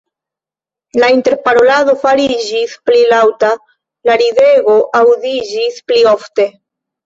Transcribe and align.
La 1.03 1.09
interparolado 1.15 1.95
fariĝis 2.07 2.75
pli 2.89 3.05
laŭta, 3.13 3.53
la 4.11 4.19
ridego 4.25 4.81
aŭdiĝis 5.05 5.81
pli 5.93 6.05
ofte. 6.19 6.53